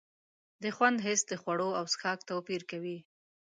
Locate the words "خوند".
0.75-0.97